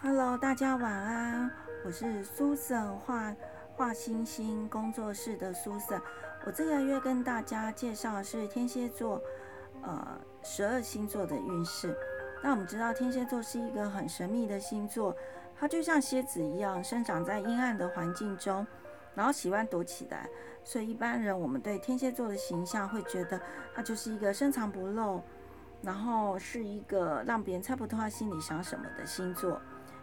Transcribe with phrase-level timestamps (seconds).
[0.00, 1.50] Hello，大家晚安，
[1.84, 3.34] 我是 Susan 画
[3.74, 6.00] 画星星工作室的 Susan。
[6.46, 9.20] 我这个月跟大家介绍的是天蝎座，
[9.82, 11.98] 呃，十二星座的运势。
[12.44, 15.16] 那我们知道天蝎座是一个很神秘的星座，
[15.58, 18.64] 它就像蝎子一样，生长在阴暗的环境中，
[19.16, 20.28] 然后喜欢躲起来。
[20.62, 23.40] 所以一般人我们对天蝎座的形象会觉得，
[23.74, 25.20] 它就是一个深藏不露，
[25.82, 29.60] 然后是一个让别人猜不透他心里想什么的星座。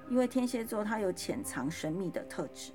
[0.09, 2.71] 因为天蝎座它有潜藏神秘的特质，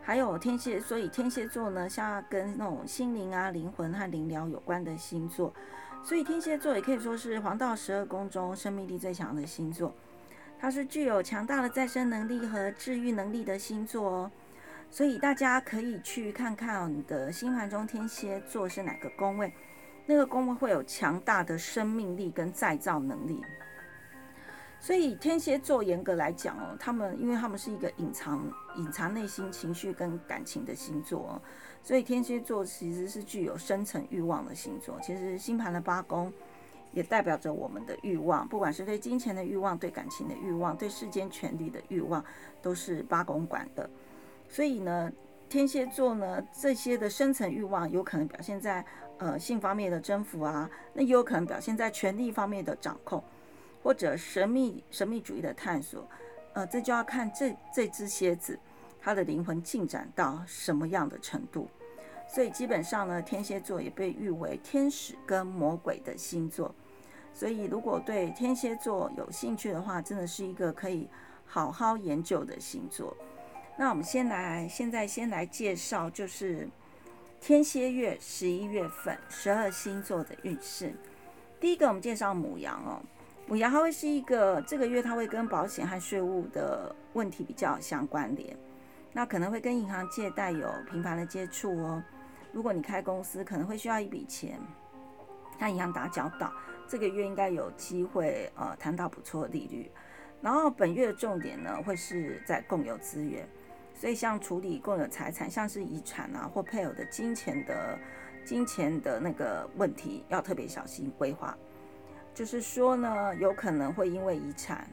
[0.00, 5.52] 还有天蝎，所以天蝎座呢，像跟那种心灵啊、灵魂和灵疗有关的星座，
[6.04, 9.92] 所以天蝎座也可以说是黄道十二宫中生命力最强的星座，
[10.58, 14.30] 它是具有强大的再生能力和治愈能力的星座哦。
[14.88, 19.52] 所以大家可以去看看你的星盘中天蝎座是哪个宫位，
[20.06, 23.42] 那个宫位会有强大的生命力跟再造能力。
[24.86, 28.40] 所以天蝎座严格来讲哦，他们因为他们是一个隐藏、
[28.76, 31.42] 隐藏内心情绪跟感情的星座，
[31.82, 34.96] 所以天蝎座其实是具有深层欲望的星座。
[35.02, 36.32] 其实星盘的八宫
[36.92, 42.24] 也代表着我们的欲望，不管是对金钱的欲望、对感情的欲望、对世间权力的欲望，
[42.62, 43.90] 都是八宫管的。
[44.48, 45.10] 所以呢，
[45.48, 48.84] 天蝎座呢，这些的深层欲望有可能表现在
[49.18, 53.20] 呃性方面的征服啊，那也有可能表现在权力方面的掌控。
[53.86, 56.08] 或者神秘神秘主义的探索，
[56.54, 58.58] 呃，这就要看这这只蝎子
[59.00, 61.68] 它的灵魂进展到什么样的程度。
[62.26, 66.74] 所以基本上呢，天蝎座也被誉为天使跟魔鬼的星座。
[67.32, 71.08] 所以如果对天蝎座有兴趣的话，真的是一个可以
[71.44, 73.16] 好好研究的星座。
[73.78, 76.68] 那我们先来，现在先来介绍，就是
[77.40, 80.92] 天蝎月十一月份十二星座的运势。
[81.60, 83.00] 第一个，我们介绍母羊哦。
[83.48, 88.56] 牡羊它会是一个这个月，它会跟保险和税务的问题比较相关联，
[89.12, 92.02] 那可能会跟银行借贷有频繁的接触哦。
[92.52, 94.58] 如果你开公司，可能会需要一笔钱，
[95.60, 96.52] 和银行打交道，
[96.88, 99.90] 这个月应该有机会呃谈到不错的利率。
[100.42, 103.48] 然后本月的重点呢，会是在共有资源，
[103.94, 107.96] 所以像处理共有财产，像是遗产啊或配偶的金钱的
[108.44, 111.56] 金钱的那个问题，要特别小心规划。
[112.36, 114.86] 就是说呢，有可能会因为遗产，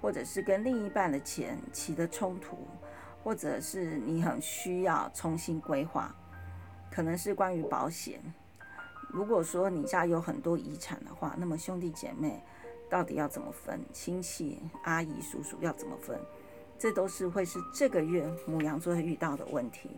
[0.00, 2.56] 或者是跟另一半的钱起的冲突，
[3.24, 6.14] 或者是你很需要重新规划，
[6.88, 8.20] 可能是关于保险。
[9.08, 12.40] 如果说你家有很多遗产的话，那么兄弟姐妹
[12.88, 13.80] 到底要怎么分？
[13.92, 16.16] 亲戚阿姨叔叔要怎么分？
[16.78, 19.90] 这都是会是这个月母羊座会遇到的问题。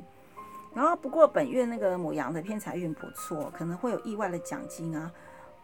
[0.72, 5.12] 然后不过本月那个母羊的偏财运不错，可能会有意外的奖金啊。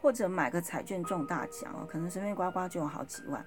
[0.01, 3.45] 或者买个彩券中大奖哦，可能随便刮刮就有好几万，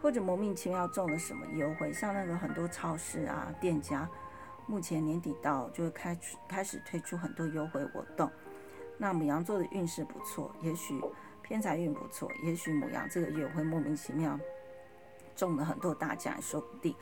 [0.00, 4.08] 或者莫名其妙中了什么优惠，像那个很多超市啊店家，
[4.66, 8.30] 目前年底到就会开始开始推出很多优惠活动。
[8.96, 11.00] 那母羊座的运势不错，也许
[11.42, 14.38] 偏财运不错，也许母羊这个月会莫名其妙
[15.40, 16.94] 中了很多大奖也说不定。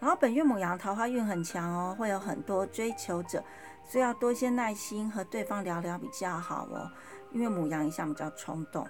[0.00, 3.42] 然后本月母羊桃花运很强哦，会有很多追求者，
[3.88, 6.90] 所以要多些耐心和对方聊聊比较好哦。
[7.30, 8.86] 因为母羊一向比较冲动，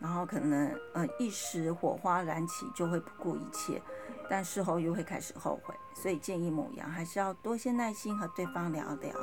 [0.00, 3.80] 然后可能呃一时火花燃起就会不顾一切，
[4.28, 9.14] 但事后又会开始后悔，所以建议母羊还是要多些耐心和对方聊聊。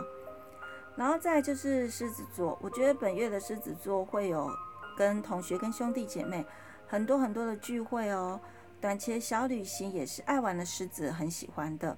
[0.96, 4.50] 然后再就是狮子座，我觉得本月的狮子座会有
[4.98, 6.46] 跟同学、跟兄弟姐妹
[6.88, 8.40] 很多很多的聚会哦，
[8.82, 11.98] 短期小旅行也是爱玩的狮子很喜欢的。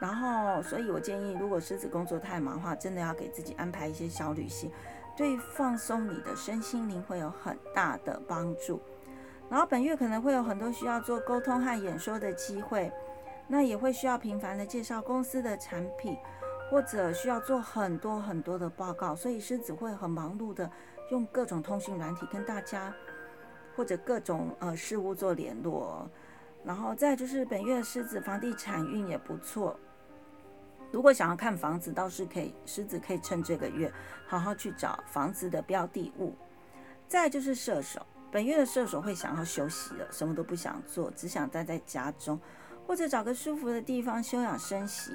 [0.00, 4.70] 然后，所以我建议，如果狮子工作太忙的话，真的要给自己安排一些小旅行。
[5.16, 8.80] 对放松你的身心灵会有很大的帮助。
[9.48, 12.90] 然后本月可能会有很多需要做沟通和演说的机会，
[13.46, 16.16] 那也会需要频繁的介绍公司的产品，
[16.70, 20.68] 或者需要做很多很多的报告，所以狮子会很忙碌的
[21.10, 22.92] 用各种通讯软体跟大家
[23.76, 26.08] 或者各种呃事物做联络。
[26.64, 29.78] 然后再就是本月狮子房地产运也不错。
[30.92, 33.92] 如果想要看房子，倒是可以，狮子可以趁这个月
[34.26, 36.34] 好好去找房子的标的物。
[37.08, 42.38] 再就是射手，本月的射手会想要休息了，什么都不想做，只想待在家中，
[42.86, 45.12] 或者找个舒服的地方休养生息，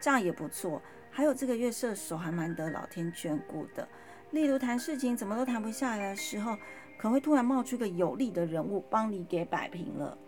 [0.00, 0.82] 这样也不错。
[1.10, 3.86] 还有这个月射手还蛮得老天眷顾的，
[4.30, 6.56] 例如谈事情怎么都谈不下来的时候，
[6.98, 10.18] 可能会突然冒出个有力的人物帮你给摆平了。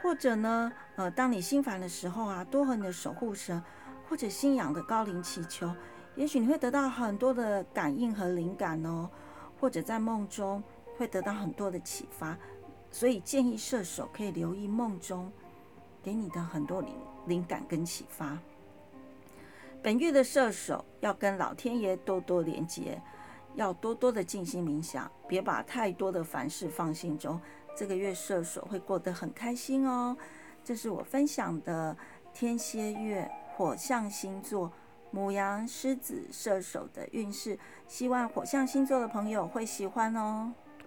[0.00, 3.62] 或者呢，呃，当你心烦的时候啊，多和你的守护神。
[4.08, 5.72] 或者信仰的高灵祈求，
[6.16, 9.08] 也许你会得到很多的感应和灵感哦。
[9.60, 10.60] 或者在梦中
[10.96, 12.36] 会得到很多的启发，
[12.90, 15.30] 所以建议射手可以留意梦中
[16.02, 16.92] 给你的很多灵
[17.26, 18.36] 灵感跟启发。
[19.80, 23.00] 本月的射手要跟老天爷多多连接，
[23.54, 27.40] 要多多的静心冥想，别把太多的凡事放心中。
[27.76, 30.16] 这个月射手会过得很开心哦。
[30.64, 31.96] 这是我分享的
[32.32, 34.70] 天蝎月火象星座
[35.10, 40.52] 母羊、狮子、射手的运势，希望火象星座的朋友会喜欢哦。